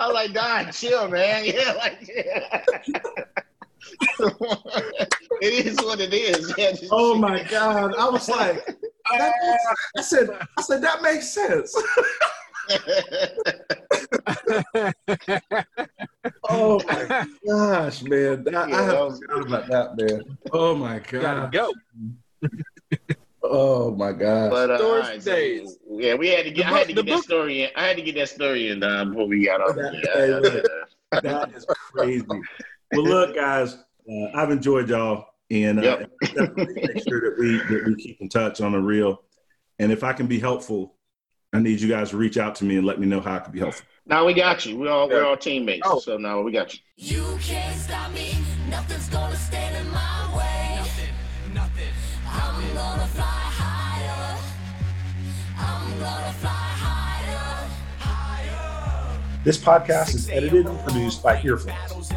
[0.00, 1.44] I was like, Don, chill, man.
[1.46, 2.64] Yeah, like, yeah.
[5.42, 6.52] it is what it is.
[6.56, 7.94] Yeah, Oh my God!
[7.98, 8.64] I was like,
[9.10, 9.64] that makes-
[9.96, 11.74] I said, I said that makes sense.
[16.48, 18.44] Oh my gosh, man!
[18.54, 20.38] I, I Yeah, that have was- forgot about that, man.
[20.52, 21.52] Oh my Gotta God!
[21.52, 21.72] go.
[23.42, 24.50] Oh my God!
[24.50, 26.66] But uh, Stories all right, so, yeah, we had to get.
[26.66, 27.70] The I had to get the that book- story in.
[27.74, 29.76] I had to get that story in uh, before we got off.
[29.76, 30.64] That- Yeah, hey, yeah, look.
[31.12, 31.20] yeah.
[31.20, 32.24] That is crazy.
[32.92, 36.10] Well, look, guys, uh, I've enjoyed y'all, and uh, Yep.
[36.66, 39.22] make sure that we that we keep in touch on the real.
[39.78, 40.94] And if I can be helpful,
[41.54, 43.38] I need you guys to reach out to me and let me know how I
[43.38, 43.86] can be helpful.
[44.06, 44.76] Now we got you.
[44.78, 45.86] We're all we're all teammates.
[45.86, 45.98] Oh.
[45.98, 46.80] So now we got you.
[46.96, 48.34] You can't stop me.
[48.68, 50.49] Nothing's gonna stand in my way.
[59.44, 62.14] This podcast is edited and produced by Earfluence.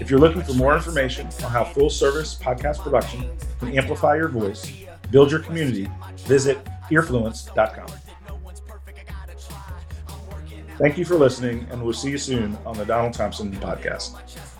[0.00, 4.28] If you're looking for more information on how full service podcast production can amplify your
[4.28, 4.72] voice,
[5.10, 7.88] build your community, visit earfluence.com.
[10.78, 14.55] Thank you for listening, and we'll see you soon on the Donald Thompson podcast.